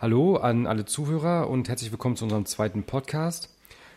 [0.00, 3.52] Hallo an alle Zuhörer und herzlich willkommen zu unserem zweiten Podcast.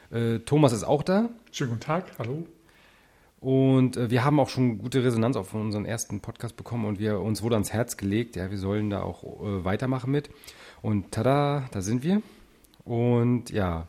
[0.09, 1.29] Äh, Thomas ist auch da.
[1.51, 2.47] Schönen guten Tag, hallo.
[3.39, 7.19] Und äh, wir haben auch schon gute Resonanz auf unseren ersten Podcast bekommen und wir
[7.19, 10.31] uns wurde ans Herz gelegt, ja, wir sollen da auch äh, weitermachen mit.
[10.81, 12.23] Und tada, da sind wir.
[12.83, 13.85] Und ja,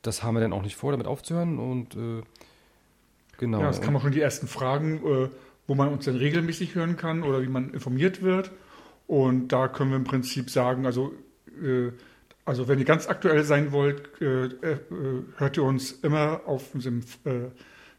[0.00, 1.58] das haben wir dann auch nicht vor, damit aufzuhören.
[1.58, 1.94] Und
[3.36, 3.60] genau.
[3.60, 5.30] Ja, es kamen auch schon die ersten Fragen,
[5.66, 8.50] wo man uns denn regelmäßig hören kann oder wie man informiert wird.
[9.06, 11.12] Und da können wir im Prinzip sagen, also,
[12.44, 14.78] also wenn ihr ganz aktuell sein wollt, äh, äh,
[15.36, 17.50] hört ihr uns immer auf äh,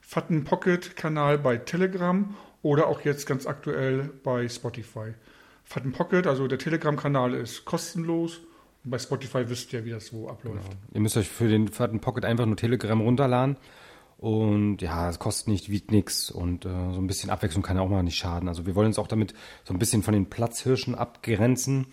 [0.01, 5.13] Fatten Pocket Kanal bei Telegram oder auch jetzt ganz aktuell bei Spotify.
[5.63, 8.41] Fatten Pocket, also der Telegram-Kanal ist kostenlos
[8.83, 10.61] und bei Spotify wisst ihr, wie das so abläuft.
[10.61, 10.75] Genau.
[10.93, 13.57] Ihr müsst euch für den Fatten Pocket einfach nur Telegram runterladen.
[14.17, 17.83] Und ja, es kostet nicht, wiegt nichts und äh, so ein bisschen Abwechslung kann ja
[17.83, 18.47] auch mal nicht schaden.
[18.47, 19.33] Also wir wollen uns auch damit
[19.65, 21.87] so ein bisschen von den Platzhirschen abgrenzen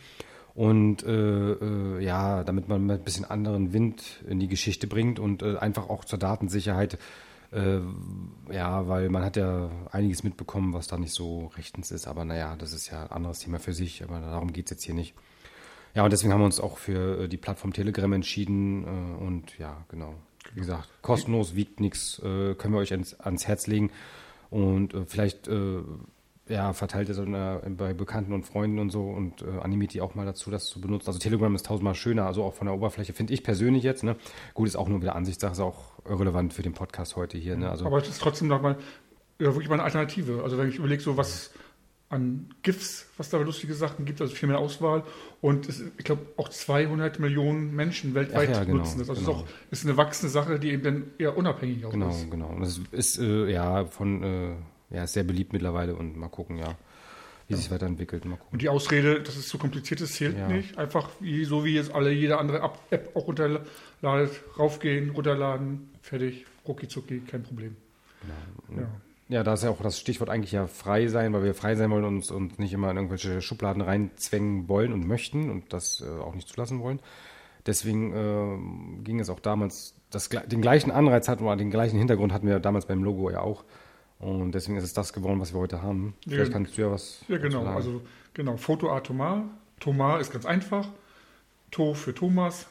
[0.55, 5.43] und äh, äh, ja, damit man ein bisschen anderen Wind in die Geschichte bringt und
[5.43, 6.99] äh, einfach auch zur Datensicherheit,
[7.53, 7.79] äh,
[8.51, 12.57] ja, weil man hat ja einiges mitbekommen, was da nicht so rechtens ist, aber naja,
[12.57, 15.15] das ist ja ein anderes Thema für sich, aber darum geht's jetzt hier nicht.
[15.95, 19.59] Ja, und deswegen haben wir uns auch für äh, die Plattform Telegram entschieden äh, und
[19.59, 20.15] ja, genau.
[20.55, 23.91] Wie gesagt, kostenlos, wiegt nichts, können wir euch ans, ans Herz legen.
[24.51, 25.49] Und vielleicht
[26.53, 30.27] ja, verteilt es bei Bekannten und Freunden und so und äh, animiert die auch mal
[30.27, 31.07] dazu, das zu benutzen.
[31.07, 34.05] Also Telegram ist tausendmal schöner, also auch von der Oberfläche, finde ich persönlich jetzt.
[34.05, 34.17] Ne?
[34.55, 37.57] Gut, ist auch nur wieder Ansichtssache, ist auch relevant für den Podcast heute hier.
[37.57, 37.71] Ne?
[37.71, 38.77] Also, Aber es ist trotzdem nochmal
[39.39, 40.43] ja, wirklich mal eine Alternative.
[40.43, 41.53] Also wenn ich überlege, so was
[42.11, 45.05] an GIFs, was da lustige Sachen gibt, also viel mehr Auswahl.
[45.41, 49.09] Und es, ich glaube, auch 200 Millionen Menschen weltweit ja, genau, nutzen das.
[49.09, 49.33] Also genau.
[49.33, 52.31] es ist auch ist eine wachsende Sache, die eben dann eher unabhängig auch genau, ist.
[52.31, 52.57] Genau, genau.
[52.57, 54.53] Und das ist äh, ja von äh,
[54.93, 56.77] ja, ist sehr beliebt mittlerweile und mal gucken, ja,
[57.49, 57.57] wie ja.
[57.57, 58.25] sich weiterentwickelt.
[58.25, 58.53] Mal gucken.
[58.53, 60.49] Und die Ausrede, dass es zu kompliziert ist, zählt Ja.
[60.49, 60.79] nicht.
[60.79, 66.89] Einfach wie, so wie jetzt alle jede andere App auch runterladet, raufgehen, runterladen, fertig, rucki
[66.89, 67.77] zucki, kein Problem.
[68.77, 68.89] Ja.
[69.29, 71.91] Ja, da ist ja auch das Stichwort eigentlich ja frei sein, weil wir frei sein
[71.91, 76.03] wollen und uns, uns nicht immer in irgendwelche Schubladen reinzwängen wollen und möchten und das
[76.03, 77.01] äh, auch nicht zulassen wollen.
[77.65, 82.33] Deswegen äh, ging es auch damals, das, den gleichen Anreiz hatten wir, den gleichen Hintergrund
[82.33, 83.65] hatten wir damals beim Logo ja auch.
[84.23, 86.15] Und deswegen ist es das geworden, was wir heute haben.
[86.25, 87.25] Ja, Vielleicht kannst du ja was.
[87.27, 87.65] Ja, genau.
[87.65, 87.77] sagen.
[87.77, 88.03] Also
[88.35, 89.43] genau, Foto A Thomas.
[89.81, 90.89] Thomas ist ganz einfach.
[91.73, 92.69] To für Thomas,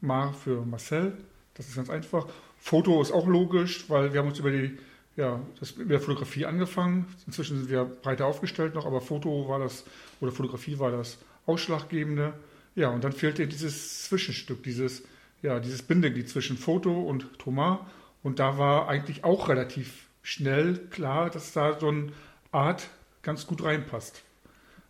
[0.00, 1.12] Mar für Marcel.
[1.54, 2.28] Das ist ganz einfach.
[2.56, 4.78] Foto ist auch logisch, weil wir haben uns über die
[5.16, 7.06] ja, das mit der Fotografie angefangen.
[7.26, 9.84] Inzwischen sind wir breiter aufgestellt noch, aber Foto war das,
[10.20, 12.32] oder Fotografie war das Ausschlaggebende.
[12.76, 15.02] Ja, und dann fehlte dieses Zwischenstück, dieses,
[15.42, 17.80] ja, dieses Bindeglied zwischen Foto und Thomas.
[18.22, 22.12] Und da war eigentlich auch relativ schnell klar, dass da so eine
[22.50, 22.88] Art
[23.22, 24.22] ganz gut reinpasst.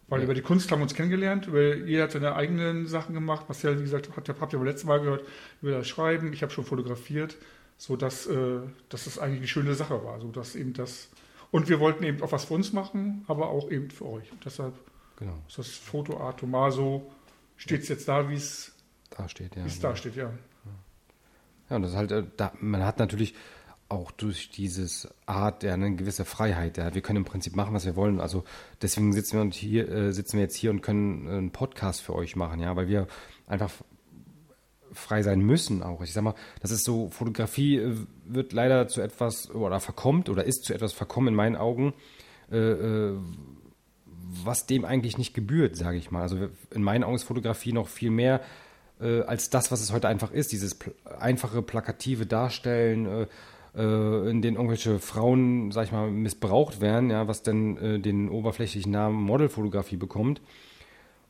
[0.09, 0.25] Weil Ja.
[0.25, 3.49] über die Kunst haben wir uns kennengelernt, über, jeder hat seine eigenen Sachen gemacht.
[3.49, 5.25] Marcel, wie gesagt, hat, habt ihr beim letzten Mal gehört,
[5.63, 6.33] über das Schreiben.
[6.33, 7.37] Ich habe schon fotografiert,
[7.79, 8.61] so dass, äh,
[8.91, 10.21] dass das eigentlich eine schöne Sache war.
[10.21, 11.09] So dass eben das
[11.51, 14.33] und wir wollten eben auch was für uns machen, aber auch eben für euch.
[14.33, 14.75] Und deshalb
[15.17, 17.13] Genau, ist das Foto Art Tomaso,
[17.57, 18.73] steht es jetzt da, wie es
[19.11, 19.63] da steht ja.
[19.63, 19.91] wie es genau.
[19.91, 20.33] da steht, ja.
[21.69, 23.35] Ja, und das ist halt, äh, da, man hat natürlich
[23.93, 26.79] auch durch dieses Art ja eine gewisse Freiheit.
[26.79, 26.95] Ja.
[26.95, 28.21] Wir können im Prinzip machen, was wir wollen.
[28.21, 28.45] Also
[28.81, 32.35] deswegen sitzen wir, hier, äh, sitzen wir jetzt hier und können einen Podcast für euch
[32.35, 33.07] machen, ja, weil wir
[33.47, 33.71] einfach
[34.93, 36.03] frei sein müssen auch.
[36.03, 40.45] Ich sag mal, das ist so, Fotografie äh, wird leider zu etwas oder verkommt oder
[40.45, 41.93] ist zu etwas verkommen in meinen Augen,
[42.51, 43.19] äh, äh,
[44.45, 46.23] was dem eigentlich nicht gebührt, sage ich mal.
[46.23, 48.41] Also in meinen Augen ist Fotografie noch viel mehr
[49.01, 50.53] äh, als das, was es heute einfach ist.
[50.53, 53.27] Dieses pl einfache, plakative Darstellen, äh,
[53.75, 58.93] in denen irgendwelche Frauen, sag ich mal, missbraucht werden, ja, was denn äh, den oberflächlichen
[58.93, 60.43] Namen Modelfotografie bekommt.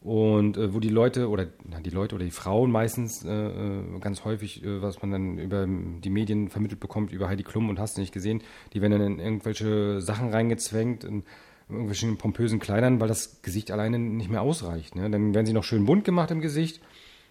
[0.01, 4.01] Und äh, wo die Leute oder na, die Leute oder die Frauen meistens äh, äh,
[4.01, 7.79] ganz häufig, äh, was man dann über die Medien vermittelt bekommt, über Heidi Klum und
[7.79, 8.43] hast du nicht gesehen,
[8.73, 11.23] die werden dann in irgendwelche Sachen reingezwängt, in
[11.69, 14.97] irgendwelchen pompösen Kleidern, weil das Gesicht alleine nicht mehr ausreicht.
[14.97, 15.09] Ne?
[15.09, 16.81] Dann werden sie noch schön bunt gemacht im Gesicht,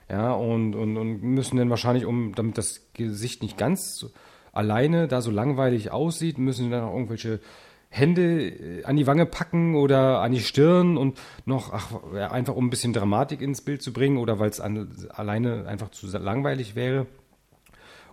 [0.10, 4.06] ja, und, und, und müssen dann wahrscheinlich, um damit das Gesicht nicht ganz
[4.52, 7.40] alleine da so langweilig aussieht, müssen sie dann auch irgendwelche
[7.90, 12.68] Hände äh, an die Wange packen oder an die Stirn und noch, ach, einfach um
[12.68, 17.06] ein bisschen Dramatik ins Bild zu bringen oder weil es alleine einfach zu langweilig wäre.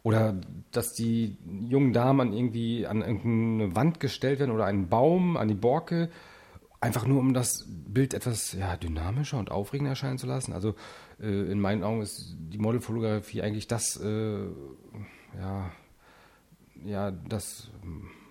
[0.02, 0.36] Oder
[0.72, 1.36] dass die
[1.68, 6.08] jungen Damen an irgendwie an irgendeine Wand gestellt werden oder einen Baum, an die Borke,
[6.80, 10.52] einfach nur um das Bild etwas ja, dynamischer und aufregender erscheinen zu lassen.
[10.52, 10.74] Also
[11.20, 14.44] äh, in meinen Augen ist die Modelfotografie eigentlich das, äh,
[15.38, 15.70] ja,
[16.84, 17.68] ja, das,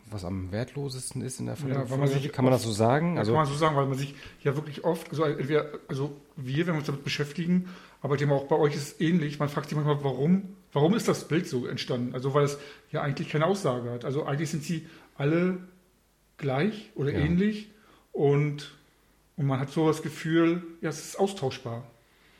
[0.10, 3.16] was am wertlosesten ist in der ja, man sich Kann man das so sagen?
[3.16, 6.16] Ja, also, kann man so sagen, weil man sich ja wirklich oft, also, entweder, also
[6.36, 7.70] wir, wenn wir uns damit beschäftigen,
[8.02, 11.08] aber dem auch bei euch ist es ähnlich, man fragt sich manchmal, warum, warum ist
[11.08, 12.14] das Bild so entstanden?
[12.14, 12.58] Also weil es
[12.92, 14.06] ja eigentlich keine Aussage hat.
[14.06, 15.58] Also eigentlich sind sie alle
[16.38, 17.20] gleich oder ja.
[17.20, 17.70] ähnlich
[18.12, 18.72] und,
[19.36, 21.84] und man hat so das Gefühl, ja, es ist austauschbar.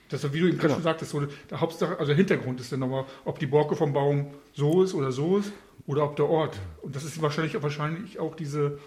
[0.10, 0.76] Das wie du eben genau.
[0.76, 3.92] schon sagtest, so der Hauptsache, also der Hintergrund ist dann nochmal, ob die Borke vom
[3.92, 5.52] Baum so ist oder so ist
[5.86, 6.60] oder ob der Ort.
[6.82, 8.80] Und das ist wahrscheinlich, wahrscheinlich auch diese,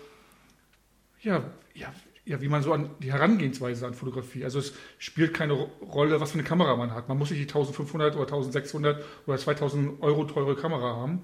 [1.20, 1.44] ja,
[1.74, 1.92] ja,
[2.24, 4.44] ja, wie man so an die Herangehensweise an Fotografie.
[4.44, 7.08] Also es spielt keine Rolle, was für eine Kamera man hat.
[7.08, 11.22] Man muss nicht die 1500 oder 1600 oder 2000 Euro teure Kamera haben.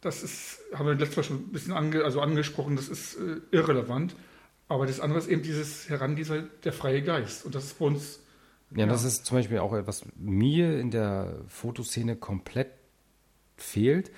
[0.00, 3.40] Das ist, haben wir letztes Mal schon ein bisschen ange, also angesprochen, das ist äh,
[3.50, 4.14] irrelevant.
[4.68, 7.44] Aber das andere ist eben dieses Herangehen, der freie Geist.
[7.44, 8.20] Und das ist bei uns
[8.72, 12.70] ja, ja, das ist zum Beispiel auch etwas mir in der Fotoszene komplett
[13.56, 14.12] fehlt.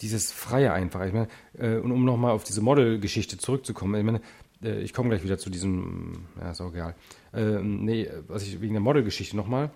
[0.00, 1.04] Dieses Freie einfach.
[1.04, 1.28] Ich meine,
[1.58, 4.20] äh, und um nochmal auf diese Model-Geschichte zurückzukommen, ich meine,
[4.62, 6.94] äh, ich komme gleich wieder zu diesem, ja, ist auch egal.
[7.32, 9.70] Äh, nee, was ich wegen der Model-Geschichte nochmal,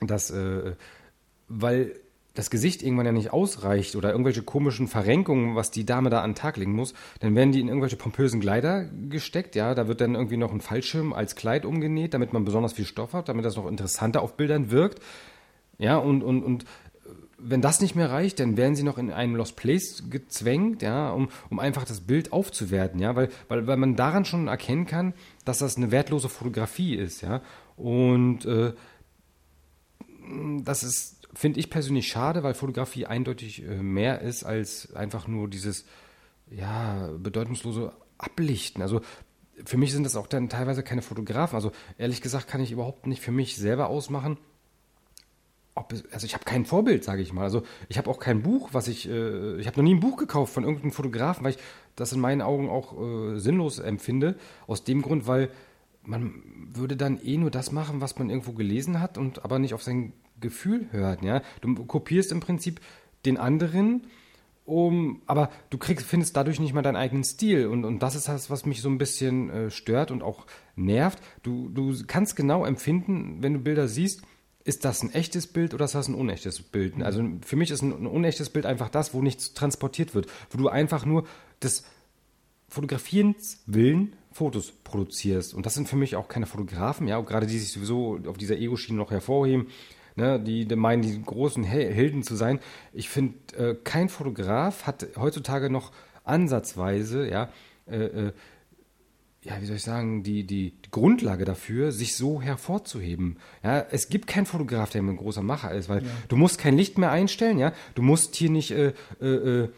[0.00, 0.74] dass, äh,
[1.48, 1.94] weil
[2.34, 6.30] das Gesicht irgendwann ja nicht ausreicht oder irgendwelche komischen Verrenkungen, was die Dame da an
[6.30, 10.00] den Tag legen muss, dann werden die in irgendwelche pompösen Kleider gesteckt, ja, da wird
[10.00, 13.44] dann irgendwie noch ein Fallschirm als Kleid umgenäht, damit man besonders viel Stoff hat, damit
[13.44, 15.02] das noch interessanter auf Bildern wirkt.
[15.78, 16.64] Ja, und, und, und
[17.42, 21.10] wenn das nicht mehr reicht, dann werden sie noch in einen Lost Place gezwängt, ja,
[21.10, 25.14] um, um einfach das Bild aufzuwerten, ja, weil, weil, weil man daran schon erkennen kann,
[25.44, 27.42] dass das eine wertlose Fotografie ist, ja.
[27.76, 28.74] Und äh,
[30.62, 35.48] das ist finde ich persönlich schade, weil Fotografie eindeutig äh, mehr ist als einfach nur
[35.48, 35.84] dieses
[36.50, 38.82] ja, bedeutungslose Ablichten.
[38.82, 39.00] Also
[39.64, 41.54] für mich sind das auch dann teilweise keine Fotografen.
[41.54, 44.38] Also ehrlich gesagt kann ich überhaupt nicht für mich selber ausmachen.
[45.80, 47.42] Ob also ich habe kein Vorbild, sage ich mal.
[47.42, 50.16] Also ich habe auch kein Buch, was ich, äh, ich habe noch nie ein Buch
[50.18, 51.58] gekauft von irgendeinem Fotografen, weil ich
[51.96, 54.36] das in meinen Augen auch äh, sinnlos empfinde.
[54.66, 55.50] Aus dem Grund, weil
[56.02, 56.42] man
[56.72, 59.82] würde dann eh nur das machen, was man irgendwo gelesen hat und aber nicht auf
[59.82, 61.22] sein Gefühl hört.
[61.22, 61.42] Ja?
[61.60, 62.80] Du kopierst im Prinzip
[63.24, 64.04] den anderen,
[64.64, 67.66] um, aber du kriegst, findest dadurch nicht mal deinen eigenen Stil.
[67.66, 70.46] Und, und das ist das, was mich so ein bisschen äh, stört und auch
[70.76, 71.18] nervt.
[71.42, 74.22] Du, du kannst genau empfinden, wenn du Bilder siehst,
[74.64, 76.98] ist das ein echtes Bild oder ist das ein unechtes Bild?
[76.98, 77.02] Mhm.
[77.02, 80.58] Also für mich ist ein, ein unechtes Bild einfach das, wo nichts transportiert wird, wo
[80.58, 81.26] du einfach nur
[81.62, 81.84] des
[82.68, 85.54] Fotografierens willen Fotos produzierst.
[85.54, 88.56] Und das sind für mich auch keine Fotografen, ja, gerade die sich sowieso auf dieser
[88.56, 89.66] Ego-Schiene noch hervorheben
[90.20, 92.60] ne, die, die meinen, die großen Helden zu sein.
[92.92, 95.92] Ich finde, äh, kein Fotograf hat heutzutage noch
[96.24, 97.48] ansatzweise, ja,
[97.88, 98.32] äh, äh,
[99.42, 103.38] ja, wie soll ich sagen, die, die, die, Grundlage dafür, sich so hervorzuheben.
[103.62, 106.10] Ja, es gibt keinen Fotograf, der ein großer Macher ist, weil ja.
[106.28, 109.68] du musst kein Licht mehr einstellen, ja, du musst hier nicht äh, äh, äh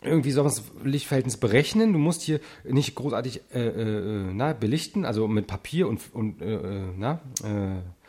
[0.00, 5.48] irgendwie sowas Lichtverhältnis berechnen, du musst hier nicht großartig äh, äh, na, belichten, also mit
[5.48, 6.36] Papier und, und
[6.96, 7.20] na,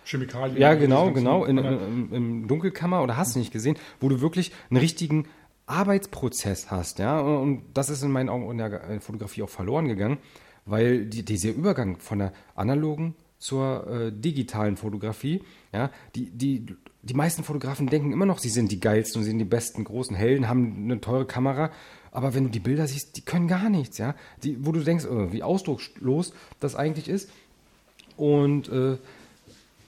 [0.05, 0.57] Chemikalien.
[0.57, 4.51] Ja, genau, genau, in, in, in, Dunkelkammer oder hast du nicht gesehen, wo du wirklich
[4.69, 5.25] einen richtigen
[5.65, 10.19] Arbeitsprozess hast, ja, und das ist in meinen Augen in der Fotografie auch verloren gegangen,
[10.69, 15.41] weil die, dieser Übergang von der analogen zur äh, digitalen Fotografie,
[15.73, 16.65] ja, die, die,
[17.01, 19.83] die meisten Fotografen denken immer noch, sie sind die geilsten und sie sind die besten
[19.83, 21.71] großen Helden, haben eine teure Kamera,
[22.11, 25.05] aber wenn du die Bilder siehst, die können gar nichts, ja, die, wo du denkst,
[25.05, 27.29] oh, wie ausdruckslos das eigentlich ist
[28.17, 28.97] und äh,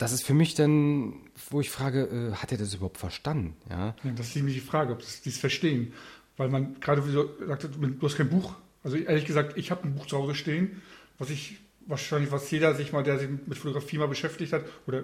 [0.01, 1.13] das ist für mich dann,
[1.51, 3.55] wo ich frage, äh, hat er das überhaupt verstanden?
[3.69, 3.93] Ja?
[4.03, 5.93] ja das ist nämlich die Frage, ob sie es verstehen.
[6.37, 8.55] Weil man gerade, wie du sagst, du hast kein Buch.
[8.83, 10.81] Also ehrlich gesagt, ich habe ein Buch zu Hause stehen,
[11.17, 15.03] was ich wahrscheinlich, was jeder sich mal, der sich mit Fotografie mal beschäftigt hat, oder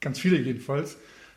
[0.00, 0.96] ganz viele jedenfalls,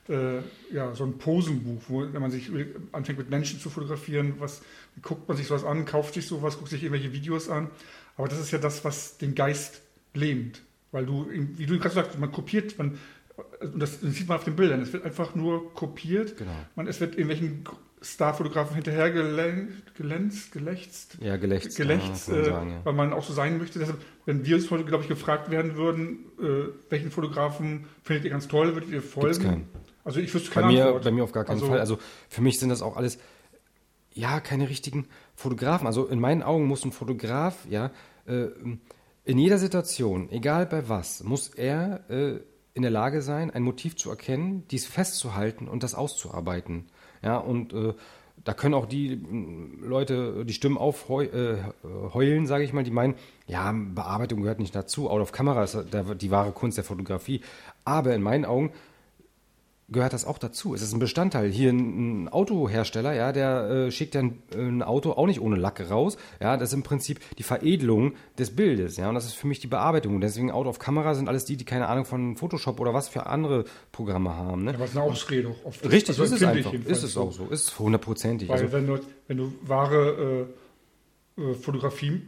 [0.10, 0.40] äh,
[0.72, 2.52] ja, so ein Posenbuch, wo wenn man sich
[2.92, 4.62] anfängt mit Menschen zu fotografieren, was
[5.02, 7.70] guckt man sich sowas an, kauft sich sowas, guckt sich irgendwelche Videos an.
[8.18, 9.82] Aber das ist ja das, was den Geist
[10.14, 10.62] lähmt.
[10.92, 13.00] Weil du, wie du gerade sagst, man kopiert, man,
[13.62, 16.38] und das, das, sieht man auf den Bildern, es wird einfach nur kopiert.
[16.38, 16.52] Genau.
[16.76, 17.64] Man, es wird irgendwelchen
[18.04, 21.18] Starfotografen hinterher gelänzt, gelächzt.
[21.22, 21.78] Ja, gelächzt.
[21.78, 22.82] gelächzt ja, äh, sagen, ja.
[22.84, 23.80] Weil man auch so sein möchte.
[23.80, 28.32] Deshalb, wenn wir uns heute, glaube ich, gefragt werden würden, äh, welchen Fotografen findet ihr
[28.32, 29.68] ganz toll, würdet ihr folgen?
[30.04, 31.04] Also ich wüsste keine bei mir, Antwort.
[31.06, 31.80] Bei mir auf gar keinen also, Fall.
[31.80, 33.20] Also für mich sind das auch alles,
[34.14, 35.88] ja, keine richtigen Fotografen.
[35.88, 37.92] Also in meinen Augen muss ein Fotograf, ja,
[38.26, 38.48] äh,
[39.26, 42.40] in jeder Situation, egal bei was, muss er äh,
[42.74, 46.88] in der Lage sein, ein Motiv zu erkennen, dies festzuhalten und das auszuarbeiten.
[47.24, 47.94] Ja, und äh,
[48.44, 51.64] da können auch die äh, Leute die Stimmen aufheulen,
[52.14, 53.16] äh, sage ich mal, die meinen,
[53.48, 55.10] ja, Bearbeitung gehört nicht dazu.
[55.10, 57.42] Out of Camera ist der, die wahre Kunst der Fotografie.
[57.86, 58.72] Aber in meinen Augen
[59.94, 60.74] gehört das auch dazu.
[60.76, 61.50] Es ist ein Bestandteil.
[61.50, 65.90] Hier ein, ein Autohersteller, ja, der äh, schickt dann ein Auto auch nicht ohne Lack
[65.90, 66.18] raus.
[66.42, 69.60] Ja, das ist im Prinzip die Veredelung des Bildes, ja, und das ist für mich
[69.60, 70.16] die Bearbeitung.
[70.16, 73.08] Und deswegen Auto auf Kamera sind alles die, die keine Ahnung von Photoshop oder was
[73.08, 74.66] für andere Programme haben.
[74.66, 74.74] Ne?
[74.74, 76.74] Ja, was eine Ausrede auch oft Richtig, also ist es einfach.
[76.74, 77.48] Ist es auch so.
[77.48, 78.50] Ist hundertprozentig.
[78.50, 80.48] Weil also, wenn, du, wenn du wahre
[81.38, 82.22] äh, äh Fotografie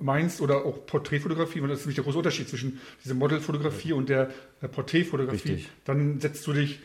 [0.00, 4.08] meinst oder auch Porträtfotografie, und das ist nämlich der große Unterschied zwischen dieser Modelfotografie und
[4.08, 5.70] der äh, Porträtfotografie, Richtig.
[5.84, 6.78] dann setzt du dich äh,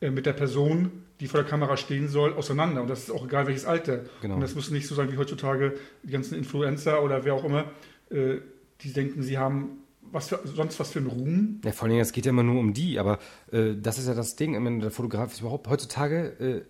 [0.00, 2.82] mit der Person, die vor der Kamera stehen soll, auseinander.
[2.82, 4.04] Und das ist auch egal welches Alter.
[4.20, 4.34] Genau.
[4.34, 7.70] Und das muss nicht so sein wie heutzutage die ganzen Influencer oder wer auch immer,
[8.10, 8.36] äh,
[8.82, 9.78] die denken, sie haben
[10.12, 11.60] was für, sonst was für einen Ruhm.
[11.64, 13.18] Ja, vor allem, es geht ja immer nur um die, aber
[13.50, 16.62] äh, das ist ja das Ding, wenn der Fotograf ist überhaupt, heutzutage äh,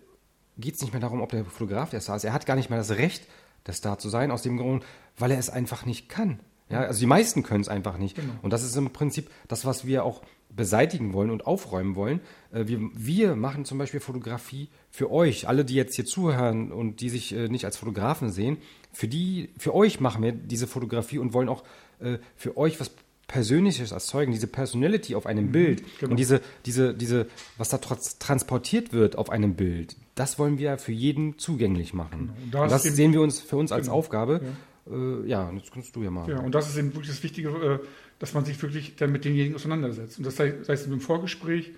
[0.59, 2.23] geht es nicht mehr darum, ob der Fotograf der Star ist.
[2.23, 3.27] Er hat gar nicht mehr das Recht,
[3.67, 4.83] der Star zu sein, aus dem Grund,
[5.17, 6.39] weil er es einfach nicht kann.
[6.69, 8.15] Ja, also die meisten können es einfach nicht.
[8.15, 8.33] Genau.
[8.41, 12.19] Und das ist im Prinzip das, was wir auch beseitigen wollen und aufräumen wollen.
[12.51, 17.01] Äh, wir, wir machen zum Beispiel Fotografie für euch, alle, die jetzt hier zuhören und
[17.01, 18.57] die sich äh, nicht als Fotografen sehen.
[18.91, 21.63] Für die, für euch machen wir diese Fotografie und wollen auch
[21.99, 22.91] äh, für euch was
[23.27, 26.11] Persönliches erzeugen, diese Personality auf einem mhm, Bild genau.
[26.11, 27.27] und diese, diese, diese,
[27.57, 32.31] was da trotz, transportiert wird auf einem Bild, das wollen wir für jeden zugänglich machen.
[32.45, 32.63] Genau.
[32.63, 33.97] Und das, und das sehen wir uns für uns als genau.
[33.97, 34.41] Aufgabe.
[34.41, 34.49] Ja.
[34.91, 36.29] Äh, ja, jetzt kannst du ja mal.
[36.29, 37.79] Ja, und das ist eben wirklich das Wichtige, äh,
[38.19, 40.17] dass man sich wirklich dann mit denjenigen auseinandersetzt.
[40.17, 41.71] Und das sei, sei es im Vorgespräch,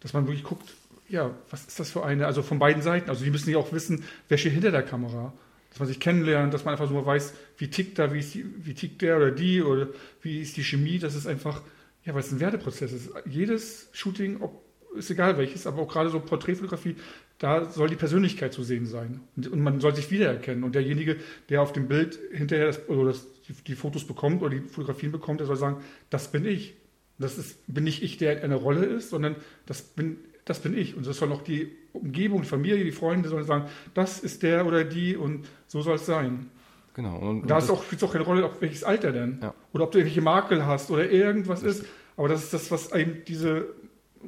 [0.00, 0.72] dass man wirklich guckt,
[1.08, 3.10] ja, was ist das für eine, also von beiden Seiten.
[3.10, 5.32] Also die müssen ja auch wissen, wer steht hinter der Kamera.
[5.70, 8.44] Dass man sich kennenlernt, dass man einfach so weiß, wie tickt da, wie, ist die,
[8.64, 9.88] wie tickt der oder die oder
[10.20, 10.98] wie ist die Chemie.
[10.98, 11.62] Das ist einfach,
[12.04, 13.10] ja, weil es ein Werteprozess ist.
[13.26, 14.62] Jedes Shooting, ob,
[14.94, 16.96] ist egal welches, aber auch gerade so Porträtfotografie,
[17.38, 19.20] da soll die Persönlichkeit zu sehen sein.
[19.36, 20.64] Und, und, man soll sich wiedererkennen.
[20.64, 21.16] Und derjenige,
[21.48, 25.10] der auf dem Bild hinterher das, oder das die, die, Fotos bekommt oder die Fotografien
[25.10, 25.78] bekommt, der soll sagen,
[26.10, 26.74] das bin ich.
[27.18, 30.96] Das ist, bin nicht ich, der eine Rolle ist, sondern das bin, das bin ich.
[30.96, 34.66] Und das soll auch die Umgebung, die Familie, die Freunde sollen sagen, das ist der
[34.66, 36.50] oder die und so soll es sein.
[36.94, 37.16] Genau.
[37.18, 39.38] Und, und da spielt es auch keine Rolle, ob welches Alter denn.
[39.42, 39.54] Ja.
[39.72, 41.84] Oder ob du irgendwelche Makel hast oder irgendwas ist.
[42.16, 43.66] Aber das ist das, was eben diese,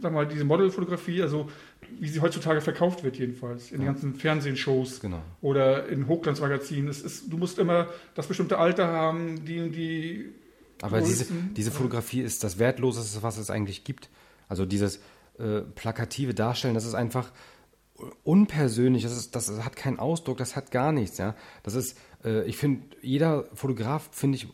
[0.01, 1.49] sag mal, diese Modelfotografie, also
[2.01, 3.71] wie sie heutzutage verkauft wird, jedenfalls.
[3.71, 3.85] In ja.
[3.85, 5.23] den ganzen Fernsehshows genau.
[5.41, 6.89] oder in Hochglanzmagazinen.
[6.89, 10.33] Es ist, du musst immer das bestimmte Alter haben, die die.
[10.83, 14.11] Aber diese, diese Fotografie ist das Wertloseste, was es eigentlich gibt.
[14.49, 15.01] Also dieses
[15.39, 17.33] äh, plakative Darstellen, das ist einfach
[18.25, 21.19] unpersönlich, das, ist, das hat keinen Ausdruck, das hat gar nichts.
[21.19, 21.35] Ja?
[21.63, 24.49] Das ist, äh, ich finde, jeder Fotograf, finde ich,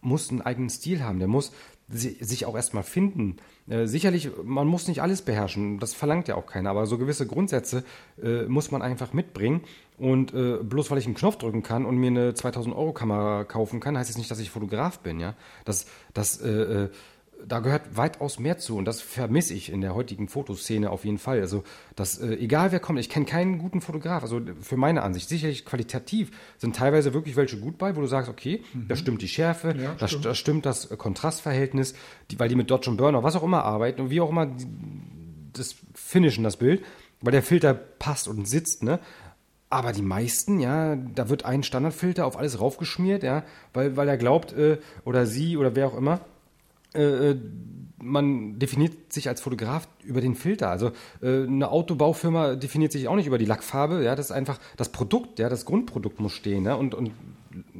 [0.00, 1.18] muss einen eigenen Stil haben.
[1.18, 1.52] Der muss
[1.88, 3.36] sich auch erstmal finden.
[3.68, 7.26] Äh, sicherlich, man muss nicht alles beherrschen, das verlangt ja auch keiner, aber so gewisse
[7.26, 7.84] Grundsätze
[8.20, 9.62] äh, muss man einfach mitbringen.
[9.98, 13.44] Und äh, bloß weil ich einen Knopf drücken kann und mir eine 2000 Euro Kamera
[13.44, 15.20] kaufen kann, heißt es das nicht, dass ich Fotograf bin.
[15.20, 16.88] Ja, das, das äh, äh
[17.48, 21.18] da gehört weitaus mehr zu und das vermisse ich in der heutigen Fotoszene auf jeden
[21.18, 21.40] Fall.
[21.40, 21.62] Also,
[21.94, 25.64] dass, äh, egal wer kommt, ich kenne keinen guten Fotograf, also für meine Ansicht, sicherlich
[25.64, 28.88] qualitativ sind teilweise wirklich welche gut bei, wo du sagst, okay, mhm.
[28.88, 30.24] da stimmt die Schärfe, ja, da, stimmt.
[30.24, 31.94] da stimmt das Kontrastverhältnis,
[32.30, 34.48] die, weil die mit Dodge und Burner, was auch immer arbeiten und wie auch immer
[35.52, 36.84] das finishen, das Bild,
[37.20, 38.98] weil der Filter passt und sitzt, ne?
[39.68, 44.16] Aber die meisten, ja, da wird ein Standardfilter auf alles raufgeschmiert, ja, weil, weil er
[44.16, 46.20] glaubt, äh, oder sie oder wer auch immer,
[46.96, 47.36] äh, äh,
[47.98, 50.70] man definiert sich als Fotograf über den Filter.
[50.70, 54.04] Also äh, eine Autobaufirma definiert sich auch nicht über die Lackfarbe.
[54.04, 56.64] Ja, das ist einfach das Produkt, ja, das Grundprodukt muss stehen.
[56.64, 56.76] Ne?
[56.76, 57.12] Und, und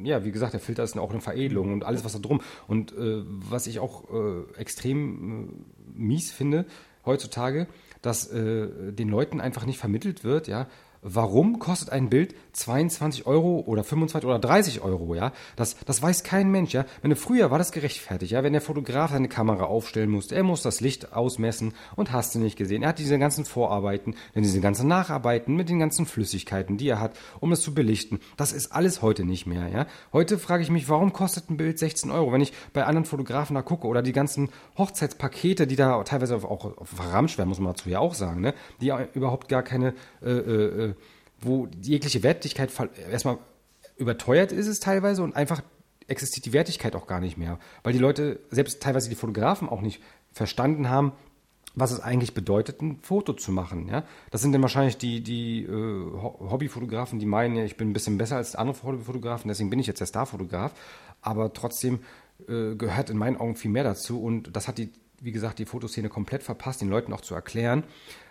[0.03, 2.41] ja, wie gesagt, der Filter ist auch eine Veredelung und alles, was da drum.
[2.67, 5.49] Und äh, was ich auch äh, extrem
[5.95, 6.65] äh, mies finde
[7.05, 7.67] heutzutage,
[8.01, 10.67] dass den Leuten einfach nicht vermittelt wird, ja,
[11.01, 15.31] warum kostet ein Bild 22 Euro oder 25 oder 30 Euro, ja?
[15.55, 16.85] Das, das weiß kein Mensch, ja?
[17.01, 18.43] Wenn früher war das gerechtfertigt, ja?
[18.43, 22.39] Wenn der Fotograf seine Kamera aufstellen musste, er muss das Licht ausmessen und hast du
[22.39, 22.83] nicht gesehen.
[22.83, 26.99] Er hat diese ganzen Vorarbeiten, denn diese ganzen Nacharbeiten mit den ganzen Flüssigkeiten, die er
[26.99, 28.19] hat, um es zu belichten.
[28.35, 29.85] Das ist alles heute nicht mehr, ja?
[30.13, 32.31] Heute frage ich mich, warum kostet ein Bild 16 Euro?
[32.31, 36.85] Wenn ich bei anderen Fotografen da gucke oder die ganzen Hochzeitspakete, die da teilweise auch
[36.85, 38.53] verramscht werden, muss man dazu ja auch sagen, ne?
[38.81, 40.93] Die überhaupt gar keine, äh, äh,
[41.39, 42.71] wo jegliche Wertigkeit
[43.11, 43.37] erstmal
[43.97, 45.61] überteuert ist es teilweise und einfach
[46.07, 49.81] existiert die Wertigkeit auch gar nicht mehr, weil die Leute, selbst teilweise die Fotografen auch
[49.81, 50.01] nicht
[50.31, 51.11] verstanden haben,
[51.75, 53.87] was es eigentlich bedeutet, ein Foto zu machen.
[53.87, 54.03] Ja?
[54.31, 58.37] Das sind dann wahrscheinlich die, die äh, Hobbyfotografen, die meinen, ich bin ein bisschen besser
[58.37, 60.71] als andere Hobbyfotografen, deswegen bin ich jetzt der Starfotograf.
[61.21, 61.99] Aber trotzdem
[62.47, 64.19] äh, gehört in meinen Augen viel mehr dazu.
[64.21, 64.89] Und das hat die,
[65.21, 67.83] wie gesagt, die Fotoszene komplett verpasst, den Leuten auch zu erklären,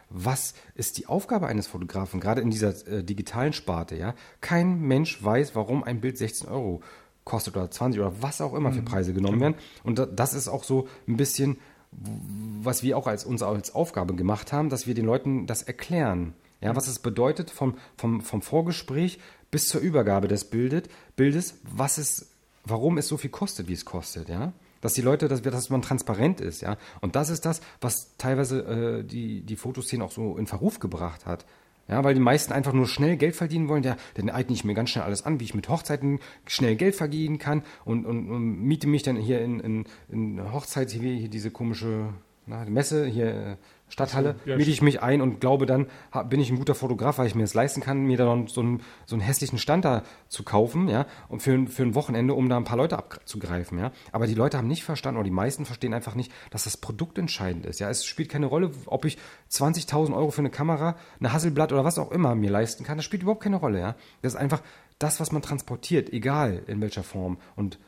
[0.09, 4.15] was ist die Aufgabe eines Fotografen, gerade in dieser äh, digitalen Sparte, ja?
[4.41, 6.81] Kein Mensch weiß, warum ein Bild 16 Euro
[7.25, 8.87] kostet oder 20 oder was auch immer für mhm.
[8.87, 9.57] Preise genommen werden.
[9.83, 11.59] Und das ist auch so ein bisschen,
[11.91, 16.35] was wir auch als uns als Aufgabe gemacht haben, dass wir den Leuten das erklären.
[16.61, 19.19] Ja, was es bedeutet vom, vom, vom Vorgespräch
[19.51, 22.31] bis zur Übergabe des Bildet, Bildes, was es,
[22.65, 24.53] warum es so viel kostet, wie es kostet, ja.
[24.87, 26.77] Dass die Leute, dass, dass man transparent ist, ja.
[27.01, 31.27] Und das ist das, was teilweise äh, die, die Fotoszene auch so in Verruf gebracht
[31.27, 31.45] hat.
[31.89, 33.83] Ja, weil die meisten einfach nur schnell Geld verdienen wollen.
[33.83, 36.95] Ja, dann eigne ich mir ganz schnell alles an, wie ich mit Hochzeiten schnell Geld
[36.95, 41.31] verdienen kann und, und, und miete mich dann hier in, in, in Hochzeit, hier, hier
[41.31, 42.11] diese komische
[42.47, 43.57] na, Messe, hier äh,
[43.89, 45.87] Stadthalle, so, ja, miete ich mich ein und glaube dann,
[46.29, 48.83] bin ich ein guter Fotograf, weil ich mir das leisten kann, mir dann so einen,
[49.07, 52.57] so einen hässlichen Stand da zu kaufen, ja, und für, für ein Wochenende, um da
[52.57, 53.93] ein paar Leute abzugreifen, ja.
[54.13, 57.19] Aber die Leute haben nicht verstanden, oder die meisten verstehen einfach nicht, dass das Produkt
[57.19, 57.89] entscheidend ist, ja.
[57.89, 59.19] Es spielt keine Rolle, ob ich
[59.51, 63.05] 20.000 Euro für eine Kamera, eine Hasselblatt oder was auch immer mir leisten kann, das
[63.05, 63.95] spielt überhaupt keine Rolle, ja.
[64.23, 64.63] Das ist einfach
[64.99, 67.39] das, was man transportiert, egal in welcher Form.
[67.55, 67.79] Und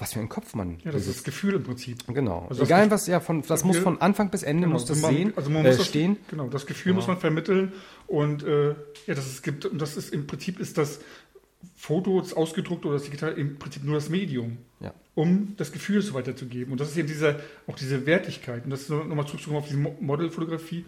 [0.00, 0.78] was für ein Kopf man.
[0.84, 1.98] Ja, das ist das Gefühl im Prinzip.
[2.06, 2.46] Genau.
[2.48, 5.14] Also Egal was, ja, von, das muss von Anfang bis Ende genau, muss das man,
[5.14, 6.16] sehen, also man äh, muss das, stehen.
[6.28, 6.96] Genau, das Gefühl ja.
[6.96, 7.72] muss man vermitteln
[8.06, 11.00] und äh, ja, das es gibt und das ist im Prinzip ist das
[11.76, 14.94] Foto, das ausgedruckt oder das digital im Prinzip nur das Medium, ja.
[15.14, 16.72] um das Gefühl so weiterzugeben.
[16.72, 18.64] Und das ist eben diese, auch diese Wertigkeit.
[18.64, 20.84] Und das ist nochmal zurückzukommen auf diese Modelfotografie.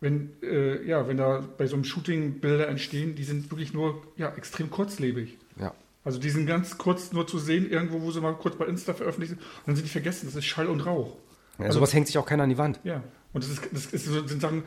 [0.00, 4.02] Wenn, äh, ja, wenn da bei so einem Shooting Bilder entstehen, die sind wirklich nur
[4.16, 5.38] ja, extrem kurzlebig.
[5.58, 5.74] Ja.
[6.04, 8.92] Also die sind ganz kurz nur zu sehen, irgendwo, wo sie mal kurz bei Insta
[8.92, 10.26] veröffentlicht sind, und dann sind die vergessen.
[10.26, 11.16] Das ist Schall und Rauch.
[11.58, 12.80] Ja, also, sowas hängt sich auch keiner an die Wand.
[12.82, 14.64] Ja, und das, ist, das ist, sind Sachen,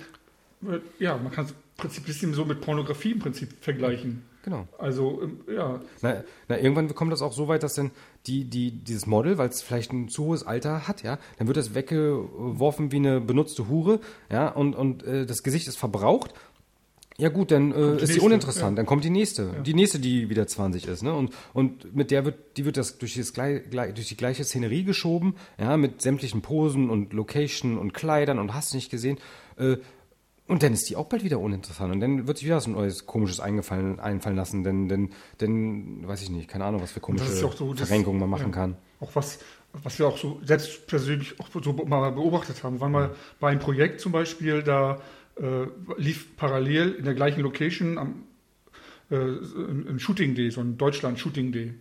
[0.99, 4.23] ja, man kann es Prinzip bisschen so mit Pornografie im Prinzip vergleichen.
[4.43, 4.67] Genau.
[4.77, 5.81] Also, ähm, ja.
[6.01, 7.91] Na, na, irgendwann kommt das auch so weit, dass dann
[8.27, 11.57] die, die, dieses Model, weil es vielleicht ein zu hohes Alter hat, ja, dann wird
[11.57, 13.99] das weggeworfen wie eine benutzte Hure,
[14.31, 16.33] ja, und, und äh, das Gesicht ist verbraucht
[17.17, 18.71] ja gut, dann äh, ist nächste, die uninteressant.
[18.71, 18.75] Ja.
[18.75, 19.61] Dann kommt die nächste, ja.
[19.61, 21.13] die nächste, die wieder 20 ist, ne?
[21.13, 24.83] Und und mit der wird, die wird das durch, das gleich, durch die gleiche Szenerie
[24.83, 29.17] geschoben, ja, mit sämtlichen Posen und Location und Kleidern und hast nicht gesehen.
[29.57, 29.77] Äh,
[30.47, 31.91] und dann ist die auch bald wieder uninteressant.
[31.91, 34.63] Und dann wird sich wieder was Neues Komisches eingefallen, einfallen lassen.
[34.63, 35.09] Denn, denn,
[35.41, 38.77] denn, weiß ich nicht, keine Ahnung, was für komische so, Verrenkungen man machen ja, kann.
[38.99, 39.39] Auch was,
[39.73, 42.75] was wir auch so selbst persönlich auch so mal beobachtet haben.
[42.75, 45.01] Wir waren mal bei einem Projekt zum Beispiel, da
[45.35, 48.23] äh, lief parallel in der gleichen Location am,
[49.09, 51.73] äh, ein Shooting Day, so ein Deutschland Shooting Day.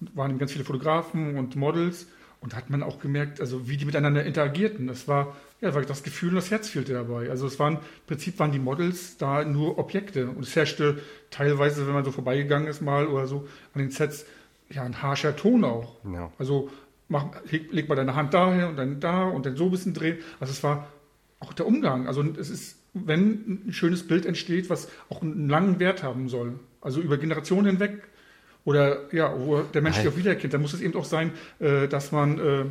[0.00, 2.06] Und waren ganz viele Fotografen und Models
[2.40, 4.86] und da hat man auch gemerkt, also wie die miteinander interagierten.
[4.86, 7.30] Das war, ja, war das Gefühl und das Herz fehlte dabei.
[7.30, 11.86] Also es waren, im Prinzip waren die Models da nur Objekte und es herrschte teilweise,
[11.86, 14.26] wenn man so vorbeigegangen ist mal oder so, an den Sets,
[14.68, 15.96] ja, ein harscher Ton auch.
[16.12, 16.30] Ja.
[16.38, 16.70] Also
[17.08, 19.94] mach, leg, leg mal deine Hand dahin und dann da und dann so ein bisschen
[19.94, 20.18] drehen.
[20.38, 20.88] Also es war
[21.40, 22.06] auch der Umgang.
[22.06, 26.58] Also es ist wenn ein schönes Bild entsteht, was auch einen langen Wert haben soll.
[26.80, 28.02] Also über Generationen hinweg.
[28.64, 31.86] Oder ja, wo der Mensch sich auch wiedererkennt, dann muss es eben auch sein, äh,
[31.86, 32.64] dass man äh,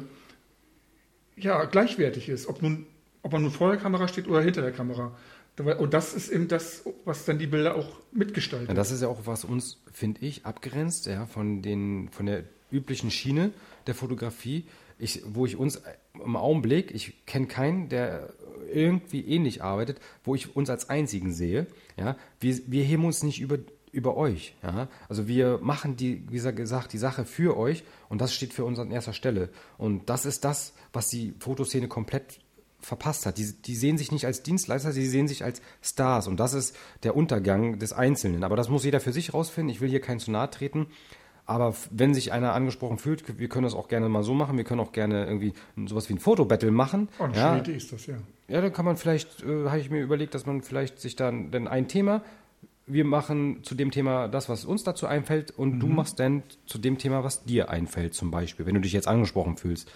[1.37, 2.85] ja gleichwertig ist, ob nun,
[3.21, 5.15] ob man nun vor der Kamera steht oder hinter der Kamera.
[5.57, 8.67] Und das ist eben das, was dann die Bilder auch mitgestaltet.
[8.67, 12.43] Ja, das ist ja auch, was uns, finde ich, abgrenzt, ja, von den, von der
[12.71, 13.51] üblichen Schiene
[13.87, 14.65] der Fotografie.
[14.97, 15.81] Ich, wo ich uns
[16.23, 18.33] im Augenblick, ich kenne keinen, der
[18.71, 21.67] irgendwie ähnlich arbeitet, wo ich uns als einzigen sehe.
[21.97, 23.57] Ja, wir, wir heben uns nicht über
[23.95, 24.53] über euch.
[24.61, 24.89] Ja?
[25.07, 28.77] Also wir machen die, wie gesagt, die Sache für euch und das steht für uns
[28.77, 29.49] an erster Stelle.
[29.77, 32.41] Und das ist das, was die Fotoszene komplett
[32.81, 33.37] verpasst hat.
[33.37, 36.75] Die, die sehen sich nicht als Dienstleister, sie sehen sich als Stars und das ist
[37.03, 38.43] der Untergang des Einzelnen.
[38.43, 39.73] Aber das muss jeder für sich rausfinden.
[39.73, 40.87] Ich will hier keinen zu nahe treten.
[41.45, 44.57] Aber wenn sich einer angesprochen fühlt, wir können das auch gerne mal so machen.
[44.57, 45.53] Wir können auch gerne irgendwie
[45.85, 47.07] sowas wie ein Fotobattle machen.
[47.19, 47.57] Oh, eine ja.
[47.57, 48.15] Idee ist das, ja.
[48.47, 51.51] Ja, dann kann man vielleicht, äh, habe ich mir überlegt, dass man vielleicht sich dann,
[51.51, 52.23] dann ein Thema,
[52.87, 55.79] wir machen zu dem Thema das, was uns dazu einfällt und mhm.
[55.79, 59.07] du machst dann zu dem Thema, was dir einfällt zum Beispiel, wenn du dich jetzt
[59.07, 59.91] angesprochen fühlst.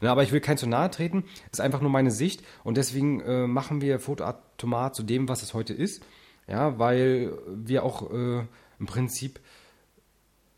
[0.00, 3.20] Na, aber ich will kein zu nahe treten, ist einfach nur meine Sicht und deswegen
[3.20, 6.02] äh, machen wir Fotoatomat zu dem, was es heute ist.
[6.46, 8.44] Ja, weil wir auch äh,
[8.78, 9.40] im Prinzip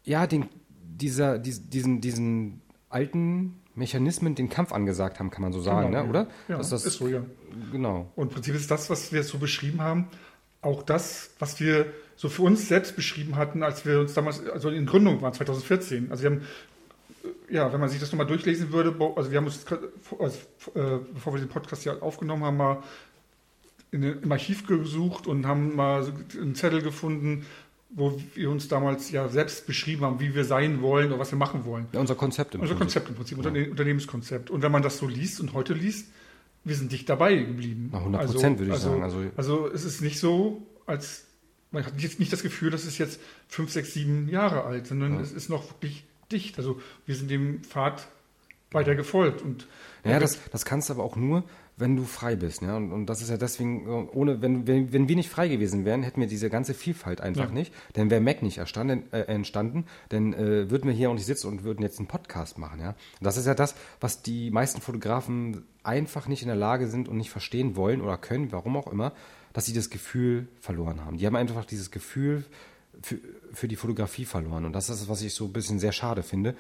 [0.06, 0.48] ja, den,
[0.80, 6.08] dieser, diesen, diesen alten Mechanismen den Kampf angesagt haben, kann man so sagen, genau, ne?
[6.08, 6.28] oder?
[6.48, 7.22] Ja, das, ist so, ja.
[7.70, 8.10] Genau.
[8.16, 10.08] Und im Prinzip ist das, was wir so beschrieben haben,
[10.62, 14.70] auch das, was wir so für uns selbst beschrieben hatten, als wir uns damals, also
[14.70, 16.10] in Gründung waren, 2014.
[16.10, 16.42] Also wir haben,
[17.50, 19.64] ja, wenn man sich das nochmal durchlesen würde, also wir haben uns,
[20.18, 20.38] also,
[20.74, 22.82] äh, bevor wir den Podcast hier aufgenommen haben, mal
[23.90, 26.06] in, im Archiv gesucht und haben mal
[26.40, 27.44] einen Zettel gefunden,
[27.88, 31.38] wo wir uns damals ja selbst beschrieben haben, wie wir sein wollen oder was wir
[31.38, 31.86] machen wollen.
[31.92, 33.04] Ja, unser Konzept im Unser Prinzip.
[33.04, 33.70] Konzept im Prinzip, ja.
[33.70, 34.50] Unternehmenskonzept.
[34.50, 36.08] Und wenn man das so liest und heute liest,
[36.64, 37.90] wir sind dicht dabei geblieben.
[37.92, 39.02] 100 Prozent also, würde ich also, sagen.
[39.02, 41.24] Also, also es ist nicht so, als
[41.70, 45.14] man hat jetzt nicht das Gefühl, dass es jetzt fünf, sechs, sieben Jahre alt, sondern
[45.14, 45.20] ja.
[45.20, 46.58] es ist noch wirklich dicht.
[46.58, 48.08] Also wir sind dem Pfad
[48.72, 49.42] weiter gefolgt.
[49.42, 49.68] Und
[50.04, 51.44] ja, das, das kannst du aber auch nur,
[51.76, 52.62] wenn du frei bist.
[52.62, 52.76] Ja?
[52.76, 55.84] Und, und das ist ja deswegen, äh, ohne, wenn, wenn, wenn wir nicht frei gewesen
[55.84, 57.52] wären, hätten wir diese ganze Vielfalt einfach ja.
[57.52, 57.72] nicht.
[57.92, 61.48] Dann wäre Mac nicht erstanden, äh, entstanden, dann äh, würden wir hier auch nicht sitzen
[61.48, 62.80] und würden jetzt einen Podcast machen.
[62.80, 62.90] Ja?
[62.90, 67.08] Und das ist ja das, was die meisten Fotografen einfach nicht in der Lage sind
[67.08, 69.12] und nicht verstehen wollen oder können, warum auch immer,
[69.52, 71.18] dass sie das Gefühl verloren haben.
[71.18, 72.44] Die haben einfach dieses Gefühl
[73.02, 73.18] für,
[73.52, 74.64] für die Fotografie verloren.
[74.64, 76.56] Und das ist das, was ich so ein bisschen sehr schade finde.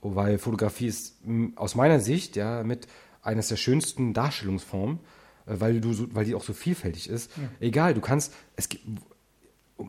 [0.00, 1.16] Weil Fotografie ist
[1.56, 2.86] aus meiner Sicht ja mit
[3.24, 5.00] eines der schönsten Darstellungsformen,
[5.46, 7.30] äh, weil, du so, weil die auch so vielfältig ist.
[7.36, 7.42] Ja.
[7.60, 8.84] Egal, du kannst, es gibt,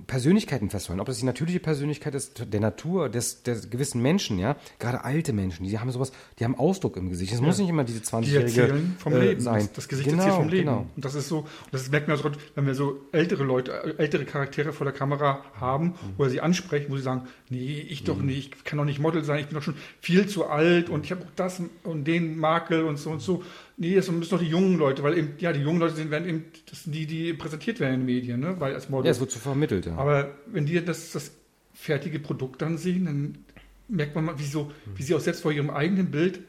[0.08, 4.56] Persönlichkeiten festhalten, ob das die natürliche Persönlichkeit ist, der Natur, des, der gewissen Menschen, ja,
[4.80, 7.34] gerade alte Menschen, die haben sowas, die haben Ausdruck im Gesicht.
[7.34, 7.46] Es ja.
[7.46, 9.60] muss nicht immer diese 20-jährige die vom äh, Leben sein.
[9.60, 10.66] Das, das Gesicht genau, erzählt vom Leben.
[10.66, 10.88] Genau.
[10.96, 12.20] Und das ist so, das merkt man,
[12.56, 15.94] wenn wir so ältere Leute, ältere Charaktere vor der Kamera haben, mhm.
[16.18, 18.26] wo wir sie ansprechen, wo sie sagen, nee, ich doch mhm.
[18.26, 21.06] nicht, ich kann doch nicht Model sein, ich bin doch schon viel zu alt und
[21.06, 23.44] ich habe auch das und den Makel und so und so.
[23.78, 26.30] Nee, das müssen doch die jungen Leute, weil eben, ja, die jungen Leute sind, werden
[26.30, 28.60] eben, das sind die, die präsentiert werden in den Medien, ne?
[28.60, 29.06] Weil als Model.
[29.06, 29.96] Ja, es wird so vermittelt, ja.
[29.98, 31.32] Aber wenn die das, das
[31.74, 33.38] fertige Produkt dann sehen, dann
[33.88, 36.40] merkt man mal, wie, so, wie sie auch selbst vor ihrem eigenen Bild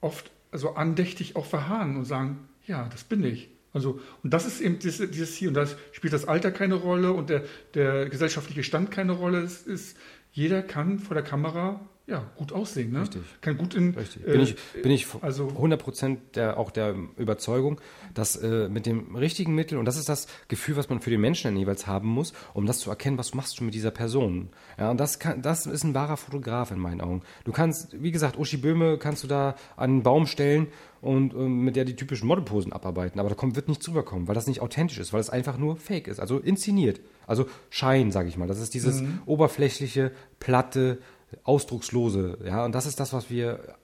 [0.00, 3.48] oft also andächtig auch verharren und sagen, ja, das bin ich.
[3.72, 7.12] Also, und das ist eben dieses, dieses hier, und da spielt das Alter keine Rolle
[7.12, 9.40] und der, der gesellschaftliche Stand keine Rolle.
[9.40, 9.98] Es ist,
[10.32, 12.92] jeder kann vor der Kamera ja, gut aussehen.
[12.92, 13.02] Ne?
[13.02, 13.22] Richtig.
[13.40, 13.92] Kann gut in.
[13.94, 14.24] Richtig.
[14.24, 17.80] Bin, äh, ich, bin ich also 100% der, auch der Überzeugung,
[18.14, 21.20] dass äh, mit dem richtigen Mittel, und das ist das Gefühl, was man für den
[21.20, 24.50] Menschen dann jeweils haben muss, um das zu erkennen, was machst du mit dieser Person.
[24.78, 27.22] Ja, und das, kann, das ist ein wahrer Fotograf in meinen Augen.
[27.44, 30.68] Du kannst, wie gesagt, Uschi Böhme kannst du da an einen Baum stellen
[31.00, 34.34] und äh, mit der die typischen Modelposen abarbeiten, aber da kommt, wird nichts rüberkommen, weil
[34.36, 37.00] das nicht authentisch ist, weil es einfach nur fake ist, also inszeniert.
[37.26, 38.46] Also Schein, sage ich mal.
[38.46, 39.20] Das ist dieses mhm.
[39.26, 40.98] oberflächliche, platte,
[41.44, 42.38] Ausdruckslose.
[42.44, 43.76] Ja, und das ist das, was wir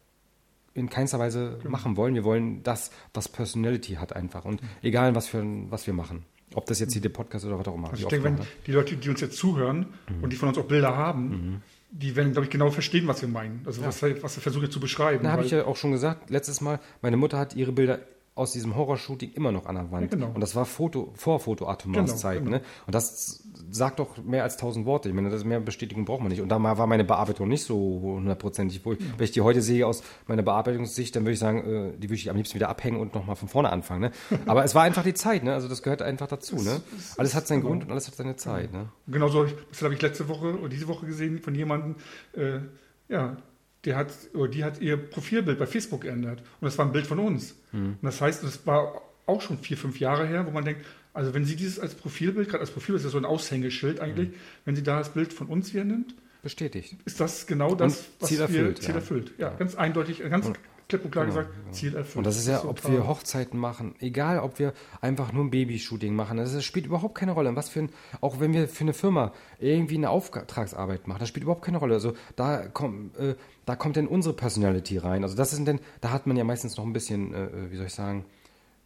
[0.74, 1.70] in keinster Weise genau.
[1.70, 2.14] machen wollen.
[2.14, 4.44] Wir wollen das, was Personality hat einfach.
[4.44, 6.24] Und egal, was, für, was wir machen.
[6.54, 7.90] Ob das jetzt hier der Podcast oder was auch immer.
[7.90, 10.22] Also ich denke, wenn die Leute, die uns jetzt zuhören mhm.
[10.22, 11.62] und die von uns auch Bilder haben, mhm.
[11.90, 13.62] die werden, glaube ich, genau verstehen, was wir meinen.
[13.64, 13.88] Also ja.
[13.88, 15.24] was, was wir versuchen zu beschreiben.
[15.24, 18.00] Da habe ich ja auch schon gesagt, letztes Mal, meine Mutter hat ihre Bilder
[18.34, 20.10] aus diesem Horror-Shooting immer noch an der Wand.
[20.10, 20.32] Ja, genau.
[20.32, 22.38] Und das war Foto, vor Foto Atomars genau, Zeit.
[22.38, 22.50] Genau.
[22.52, 22.62] Ne?
[22.86, 25.10] Und das sagt doch mehr als tausend Worte.
[25.10, 26.40] Ich meine, das mehr Bestätigung braucht man nicht.
[26.40, 28.82] Und da war meine Bearbeitung nicht so hundertprozentig.
[28.84, 28.92] Ja.
[29.16, 32.14] Wenn ich die heute sehe aus meiner Bearbeitungssicht, dann würde ich sagen, äh, die würde
[32.14, 34.00] ich am liebsten wieder abhängen und nochmal von vorne anfangen.
[34.00, 34.10] Ne?
[34.46, 35.44] Aber es war einfach die Zeit.
[35.44, 35.52] Ne?
[35.52, 36.56] Also das gehört einfach dazu.
[36.56, 36.80] Ne?
[37.18, 37.70] Alles hat seinen genau.
[37.70, 38.72] Grund und alles hat seine Zeit.
[38.72, 38.88] Ne?
[39.08, 41.96] Genau so, das habe ich letzte Woche oder diese Woche gesehen von jemandem,
[42.34, 42.60] äh,
[43.08, 43.36] ja,
[43.84, 46.40] der hat, oder die hat ihr Profilbild bei Facebook geändert.
[46.60, 47.56] Und das war ein Bild von uns.
[47.72, 47.96] Mhm.
[48.00, 51.34] Und das heißt, das war auch schon vier, fünf Jahre her, wo man denkt, also
[51.34, 54.34] wenn sie dieses als Profilbild, gerade als Profilbild ist ja so ein Aushängeschild eigentlich, mhm.
[54.64, 56.96] wenn sie da das Bild von uns hier nimmt, bestätigt.
[57.04, 59.32] Ist das genau das, was Ziel erfüllt, wir Ziel erfüllt.
[59.38, 60.58] Ja, ja, ganz eindeutig, ganz und,
[60.92, 61.74] klipp und klar genau, gesagt.
[61.74, 62.16] Ziel erfüllt.
[62.16, 65.32] Und das ist ja, das ist so ob wir Hochzeiten machen, egal ob wir einfach
[65.32, 67.54] nur ein Babyshooting machen, das spielt überhaupt keine Rolle.
[67.56, 71.44] Was für ein, auch wenn wir für eine Firma irgendwie eine Auftragsarbeit machen, das spielt
[71.44, 71.94] überhaupt keine Rolle.
[71.94, 75.22] Also da kommt, äh, da kommt denn unsere Personality rein.
[75.22, 77.76] Also das ist denn, da hat man ja meistens noch ein bisschen, äh, äh wie
[77.76, 78.24] soll ich sagen,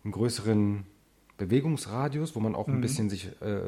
[0.05, 0.85] einen größeren
[1.38, 2.75] Bewegungsradius, wo man auch mhm.
[2.75, 3.66] ein bisschen sich äh,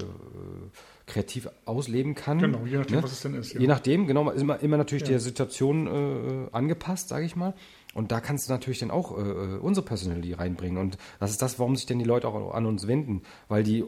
[1.06, 2.38] kreativ ausleben kann.
[2.38, 3.02] Genau, je nachdem, ne?
[3.02, 3.52] was es denn ist.
[3.52, 3.60] Ja.
[3.60, 5.10] Je nachdem, genau, ist immer, immer natürlich ja.
[5.10, 7.54] der Situation äh, angepasst, sage ich mal.
[7.94, 10.78] Und da kannst du natürlich dann auch äh, äh, unsere Personality reinbringen.
[10.78, 13.84] Und das ist das, warum sich denn die Leute auch an uns wenden, weil die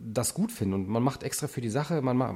[0.00, 0.74] das gut finden.
[0.74, 2.34] Und man macht extra für die Sache, man macht,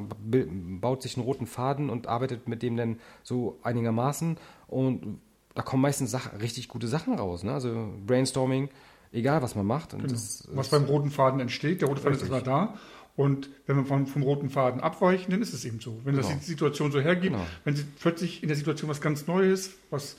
[0.81, 4.38] baut sich einen roten Faden und arbeitet mit dem dann so einigermaßen.
[4.68, 5.18] Und
[5.54, 7.42] da kommen meistens Sachen, richtig gute Sachen raus.
[7.42, 7.52] Ne?
[7.52, 8.70] Also Brainstorming,
[9.12, 9.90] egal was man macht.
[9.90, 10.04] Genau.
[10.04, 12.31] Das, was beim roten Faden entsteht, der rote Faden richtig.
[12.31, 12.74] ist immer da.
[13.16, 15.98] Und wenn wir vom, vom, roten Faden abweichen, dann ist es eben so.
[16.04, 16.28] Wenn genau.
[16.28, 17.46] das die Situation so hergibt, genau.
[17.64, 20.16] wenn sie plötzlich in der Situation was ganz Neues, was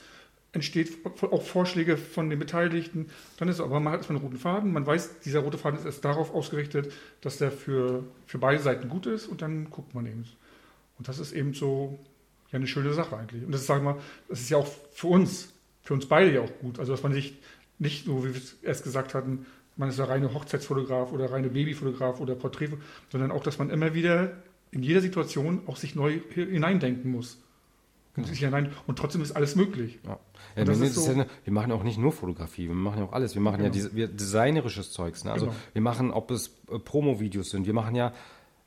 [0.52, 3.08] entsteht, auch Vorschläge von den Beteiligten,
[3.38, 5.78] dann ist es aber, man hat erstmal einen roten Faden, man weiß, dieser rote Faden
[5.78, 9.94] ist erst darauf ausgerichtet, dass der für, für beide Seiten gut ist und dann guckt
[9.94, 10.24] man eben.
[10.98, 11.98] Und das ist eben so
[12.50, 13.44] ja eine schöne Sache eigentlich.
[13.44, 16.40] Und das ist, sagen wir das ist ja auch für uns, für uns beide ja
[16.40, 16.78] auch gut.
[16.78, 17.38] Also dass man sich
[17.78, 21.48] nicht so, wie wir es erst gesagt hatten, man ist der reine Hochzeitsfotograf oder reine
[21.48, 22.70] Babyfotograf oder Porträt,
[23.10, 24.36] sondern auch, dass man immer wieder
[24.72, 27.38] in jeder Situation auch sich neu hineindenken muss.
[28.20, 29.98] Und, sich hinein, und trotzdem ist alles möglich.
[30.04, 30.18] Ja.
[30.56, 33.34] Ja, wir, so ja, wir, machen auch nicht nur Fotografie, wir machen ja auch alles.
[33.34, 33.68] Wir machen genau.
[33.68, 35.24] ja diese, wir, designerisches Zeugs.
[35.24, 35.32] Ne?
[35.32, 35.56] Also genau.
[35.72, 38.12] wir machen, ob es äh, Promo-Videos sind, wir machen ja,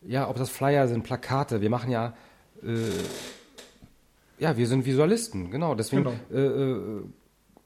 [0.01, 2.13] ja, ob das Flyer sind, Plakate, wir machen ja,
[2.63, 2.77] äh,
[4.39, 5.75] ja, wir sind Visualisten, genau.
[5.75, 6.15] Deswegen genau.
[6.31, 7.03] Äh, äh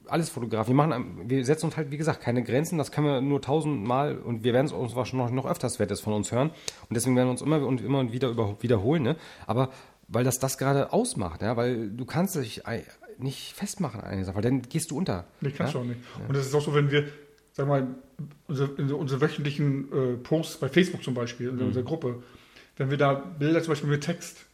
[0.10, 0.67] alles Fotograf.
[0.67, 2.78] Wir machen, wir setzen uns halt, wie gesagt, keine Grenzen.
[2.78, 6.00] Das können wir nur tausendmal und wir werden es uns wahrscheinlich noch, noch öfters Wertes
[6.00, 6.50] von uns hören.
[6.50, 9.04] Und deswegen werden wir uns immer und immer wieder über, wiederholen.
[9.04, 9.15] Ne?
[9.45, 9.69] Aber
[10.08, 12.63] weil das das gerade ausmacht, ja, weil du kannst dich
[13.17, 15.26] nicht festmachen an einer Sache, weil dann gehst du unter.
[15.41, 15.80] Nee, kannst ja?
[15.80, 16.00] du auch nicht.
[16.28, 17.08] Und das ist auch so, wenn wir,
[17.54, 17.88] sag mal,
[18.48, 21.62] unsere, unsere wöchentlichen äh, Posts bei Facebook zum Beispiel, in Mhm.
[21.67, 22.24] unserer Gruppe,
[22.78, 24.46] wenn wir da Bilder zum Beispiel mit Text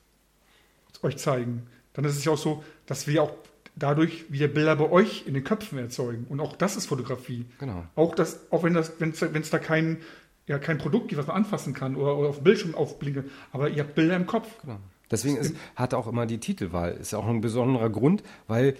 [1.01, 1.63] euch zeigen,
[1.93, 3.33] dann ist es ja auch so, dass wir auch
[3.75, 6.25] dadurch wieder Bilder bei euch in den Köpfen erzeugen.
[6.29, 7.45] Und auch das ist Fotografie.
[7.59, 7.85] Genau.
[7.95, 9.97] Auch das, auch wenn das, wenn es da kein,
[10.47, 13.69] ja, kein Produkt gibt, was man anfassen kann oder, oder auf dem Bildschirm aufblinken, aber
[13.69, 14.47] ihr habt Bilder im Kopf.
[14.61, 14.79] Genau.
[15.11, 18.75] Deswegen ist, hat auch immer die Titelwahl, ist ja auch ein besonderer Grund, weil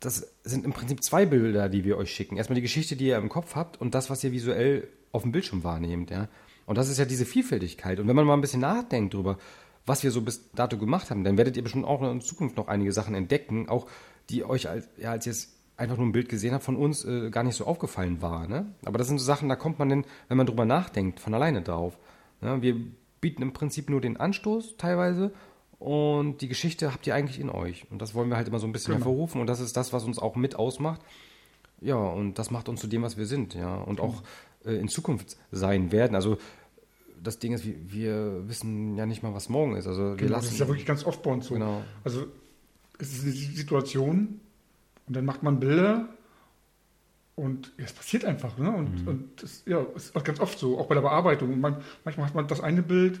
[0.00, 2.36] das sind im Prinzip zwei Bilder, die wir euch schicken.
[2.36, 5.32] Erstmal die Geschichte, die ihr im Kopf habt und das, was ihr visuell auf dem
[5.32, 6.28] Bildschirm wahrnehmt, ja.
[6.66, 8.00] Und das ist ja diese Vielfältigkeit.
[8.00, 9.38] Und wenn man mal ein bisschen nachdenkt drüber,
[9.86, 12.66] was wir so bis dato gemacht haben, dann werdet ihr bestimmt auch in Zukunft noch
[12.66, 13.86] einige Sachen entdecken, auch
[14.28, 17.04] die euch als, ja, als ihr jetzt einfach nur ein Bild gesehen habt, von uns
[17.04, 18.48] äh, gar nicht so aufgefallen war.
[18.48, 18.74] Ne?
[18.84, 21.62] Aber das sind so Sachen, da kommt man denn, wenn man drüber nachdenkt, von alleine
[21.62, 21.98] drauf.
[22.40, 22.60] Ne?
[22.62, 22.76] Wir
[23.20, 25.32] bieten im Prinzip nur den Anstoß teilweise
[25.78, 27.86] und die Geschichte habt ihr eigentlich in euch.
[27.90, 29.04] Und das wollen wir halt immer so ein bisschen Genau.
[29.06, 31.00] hervorrufen und das ist das, was uns auch mit ausmacht.
[31.80, 33.74] Ja, und das macht uns zu dem, was wir sind, ja.
[33.76, 34.22] Und auch
[34.64, 36.14] äh, in Zukunft sein werden.
[36.14, 36.38] Also
[37.22, 39.86] das Ding ist, wir, wir wissen ja nicht mal, was morgen ist.
[39.86, 40.44] Also wir Genau, lassen.
[40.46, 41.54] das ist ja wirklich ganz oft bei uns so.
[41.54, 41.82] Genau.
[42.04, 42.26] Also
[42.98, 44.40] es ist eine Situation
[45.06, 46.08] und dann macht man Bilder
[47.36, 48.58] und ja, es passiert einfach.
[48.58, 48.70] Ne?
[48.70, 49.08] Und, Mhm.
[49.08, 51.52] und das ja, ist auch ganz oft so, auch bei der Bearbeitung.
[51.52, 53.20] Und man, manchmal hat man das eine Bild,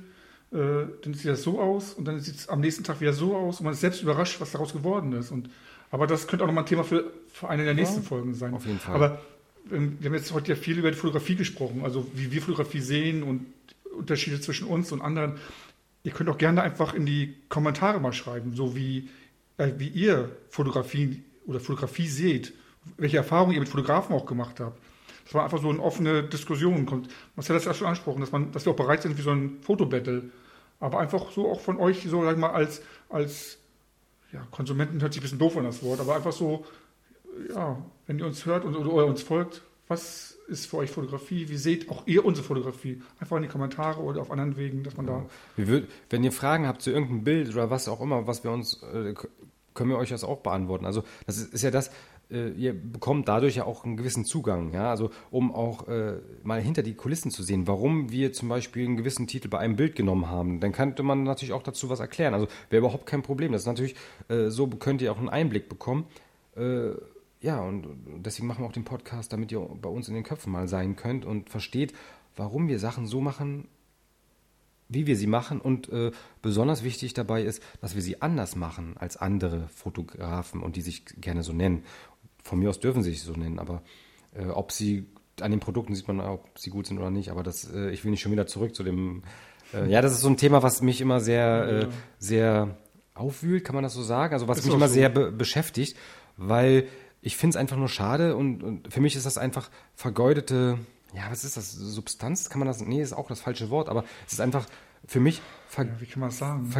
[0.52, 3.36] äh, dann sieht das so aus und dann sieht es am nächsten Tag wieder so
[3.36, 5.30] aus und man ist selbst überrascht, was daraus geworden ist.
[5.30, 5.50] Und,
[5.90, 8.54] aber das könnte auch nochmal ein Thema für, für eine der nächsten Folgen sein.
[8.54, 8.94] auf jeden Fall.
[8.94, 9.20] Aber
[9.70, 12.80] ähm, wir haben jetzt heute ja viel über die Fotografie gesprochen, also wie wir Fotografie
[12.80, 13.44] sehen und
[13.96, 15.34] Unterschiede zwischen uns und anderen.
[16.04, 19.08] Ihr könnt auch gerne einfach in die Kommentare mal schreiben, so wie,
[19.58, 22.52] äh, wie ihr Fotografie oder Fotografie seht,
[22.96, 24.78] welche Erfahrungen ihr mit Fotografen auch gemacht habt.
[25.24, 26.86] Das war einfach so eine offene Diskussion.
[26.86, 27.08] Kommt.
[27.34, 29.32] Marcel hat es ja schon angesprochen, dass, man, dass wir auch bereit sind für so
[29.32, 30.30] ein Fotobattle.
[30.78, 33.58] Aber einfach so auch von euch, so sag ich mal, als, als
[34.32, 36.64] ja, Konsumenten hört sich ein bisschen doof an das Wort, aber einfach so,
[37.54, 41.48] ja, wenn ihr uns hört und, oder, uns folgt, was ist für euch Fotografie?
[41.48, 43.02] Wie seht auch ihr unsere Fotografie?
[43.20, 45.26] Einfach in die Kommentare oder auf anderen Wegen, dass man da.
[45.56, 48.50] Wir würd, wenn ihr Fragen habt zu irgendeinem Bild oder was auch immer, was wir
[48.50, 49.14] uns, äh,
[49.74, 50.86] können wir euch das auch beantworten.
[50.86, 51.90] Also das ist, ist ja das,
[52.30, 56.60] äh, ihr bekommt dadurch ja auch einen gewissen Zugang, ja, also um auch äh, mal
[56.60, 59.94] hinter die Kulissen zu sehen, warum wir zum Beispiel einen gewissen Titel bei einem Bild
[59.94, 60.60] genommen haben.
[60.60, 62.34] Dann könnte man natürlich auch dazu was erklären.
[62.34, 63.52] Also wäre überhaupt kein Problem.
[63.52, 63.94] Das ist natürlich,
[64.28, 66.06] äh, so könnt ihr auch einen Einblick bekommen.
[66.56, 66.90] Äh,
[67.40, 67.86] ja, und
[68.24, 70.96] deswegen machen wir auch den Podcast, damit ihr bei uns in den Köpfen mal sein
[70.96, 71.92] könnt und versteht,
[72.34, 73.68] warum wir Sachen so machen,
[74.88, 75.60] wie wir sie machen.
[75.60, 76.12] Und äh,
[76.42, 81.04] besonders wichtig dabei ist, dass wir sie anders machen als andere Fotografen und die sich
[81.20, 81.84] gerne so nennen.
[82.46, 83.82] Von mir aus dürfen sie sich so nennen, aber
[84.34, 85.06] äh, ob sie
[85.40, 87.30] an den Produkten sieht man, ob sie gut sind oder nicht.
[87.30, 89.22] Aber das, äh, ich will nicht schon wieder zurück zu dem.
[89.74, 92.76] Äh, ja, das ist so ein Thema, was mich immer sehr, äh, sehr
[93.14, 94.32] aufwühlt, kann man das so sagen?
[94.32, 94.94] Also was Ist mich immer so.
[94.94, 95.96] sehr be beschäftigt,
[96.36, 96.86] weil
[97.20, 100.78] ich finde es einfach nur schade und, und für mich ist das einfach vergeudete,
[101.14, 101.72] ja, was ist das?
[101.72, 102.48] Substanz?
[102.48, 102.80] Kann man das?
[102.80, 104.66] Nee, ist auch das falsche Wort, aber es ist einfach
[105.06, 105.40] für mich
[105.76, 106.70] Ja, wie kann man das sagen?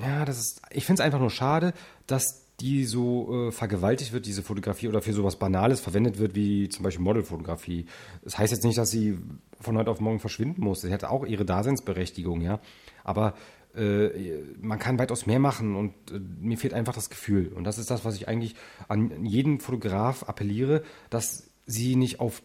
[0.00, 0.08] Ja.
[0.08, 1.74] ja, das ist, ich finde es einfach nur schade,
[2.06, 6.68] dass die so äh, vergewaltigt wird, diese Fotografie, oder für sowas Banales verwendet wird, wie
[6.68, 7.86] zum Beispiel Modelfotografie.
[8.22, 9.18] Das heißt jetzt nicht, dass sie
[9.60, 10.80] von heute auf morgen verschwinden muss.
[10.80, 12.60] Sie hat auch ihre Daseinsberechtigung, ja.
[13.04, 13.34] Aber
[13.76, 17.52] äh, man kann weitaus mehr machen und äh, mir fehlt einfach das Gefühl.
[17.54, 18.56] Und das ist das, was ich eigentlich
[18.88, 22.42] an jeden Fotograf appelliere, dass sie nicht auf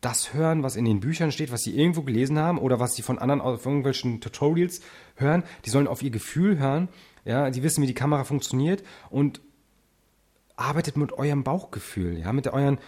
[0.00, 3.02] das hören, was in den Büchern steht, was sie irgendwo gelesen haben oder was sie
[3.02, 4.80] von anderen auf irgendwelchen Tutorials
[5.16, 5.42] hören.
[5.66, 6.88] Die sollen auf ihr Gefühl hören.
[7.26, 9.42] Ja, die wissen, wie die Kamera funktioniert und
[10.60, 12.78] arbeitet mit eurem Bauchgefühl, ja, mit euren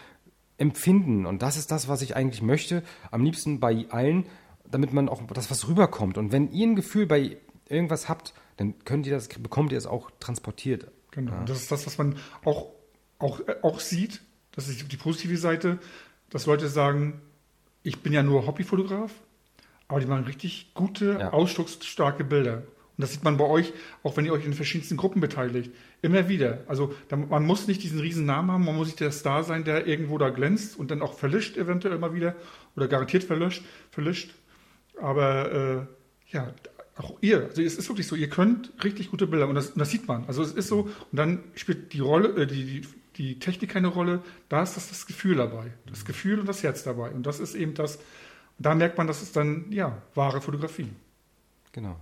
[0.58, 1.26] Empfinden.
[1.26, 2.82] Und das ist das, was ich eigentlich möchte.
[3.10, 4.26] Am liebsten bei allen,
[4.70, 6.18] damit man auch das, was rüberkommt.
[6.18, 7.36] Und wenn ihr ein Gefühl bei
[7.68, 10.90] irgendwas habt, dann könnt ihr das, bekommt ihr es auch transportiert.
[11.10, 11.36] Genau.
[11.38, 12.68] Und Das ist das, was man auch,
[13.18, 14.20] auch, auch sieht.
[14.52, 15.78] Das ist die positive Seite,
[16.30, 17.20] dass Leute sagen,
[17.82, 19.12] ich bin ja nur Hobbyfotograf,
[19.88, 21.32] aber die machen richtig gute, Ja.
[21.32, 22.62] ausdrucksstarke Bilder.
[22.96, 25.70] Und das sieht man bei euch, auch wenn ihr euch in verschiedensten Gruppen beteiligt.
[26.02, 26.60] Immer wieder.
[26.66, 29.86] Also man muss nicht diesen riesen Namen haben, man muss nicht der Star sein, der
[29.86, 32.36] irgendwo da glänzt und dann auch verlischt eventuell immer wieder
[32.76, 34.34] oder garantiert verlöscht, verlischt.
[35.00, 35.88] Aber
[36.30, 36.52] äh, ja,
[36.96, 39.78] auch ihr, also es ist wirklich so, ihr könnt richtig gute Bilder und das, und
[39.78, 40.24] das sieht man.
[40.26, 43.88] Also es ist so, und dann spielt die Rolle, äh, die, die, die Technik keine
[43.88, 45.72] Rolle, da ist das, das Gefühl dabei.
[45.86, 47.10] Das Gefühl und das Herz dabei.
[47.10, 47.98] Und das ist eben das,
[48.58, 50.88] da merkt man, das ist dann, ja, wahre Fotografie.
[51.72, 51.98] Genau.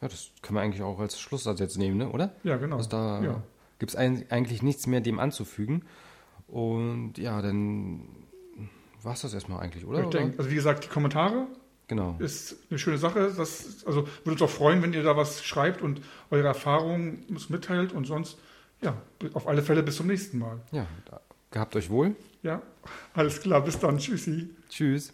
[0.00, 2.08] Ja, das können wir eigentlich auch als Schlusssatz jetzt nehmen, ne?
[2.10, 2.32] oder?
[2.44, 2.76] Ja, genau.
[2.76, 3.42] Also da Ja.
[3.78, 5.82] gibt es eigentlich nichts mehr dem anzufügen.
[6.46, 8.08] Und ja, dann
[9.02, 10.02] war es das erstmal eigentlich, oder?
[10.04, 11.46] Ich denke, also wie gesagt, die Kommentare
[11.88, 12.16] Genau.
[12.18, 13.32] ist eine schöne Sache.
[13.36, 17.48] Das, also würde uns auch freuen, wenn ihr da was schreibt und eure Erfahrungen uns
[17.48, 18.38] mitteilt und sonst,
[18.82, 18.96] ja,
[19.34, 20.60] auf alle Fälle bis zum nächsten Mal.
[20.70, 20.86] Ja,
[21.50, 22.14] gehabt euch wohl.
[22.42, 22.62] Ja,
[23.14, 23.98] alles klar, bis dann.
[23.98, 24.50] Tschüssi.
[24.68, 25.12] Tschüss.